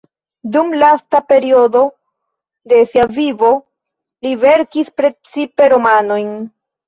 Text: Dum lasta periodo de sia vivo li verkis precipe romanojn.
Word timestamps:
Dum 0.53 0.67
lasta 0.83 1.19
periodo 1.31 1.81
de 2.71 2.79
sia 2.93 3.05
vivo 3.19 3.51
li 4.27 4.33
verkis 4.45 4.89
precipe 5.03 5.69
romanojn. 5.75 6.33